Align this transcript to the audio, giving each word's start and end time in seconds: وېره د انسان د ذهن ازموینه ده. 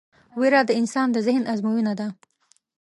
وېره 0.39 0.61
د 0.65 0.71
انسان 0.79 1.07
د 1.11 1.17
ذهن 1.27 1.43
ازموینه 1.53 1.93
ده. 1.99 2.07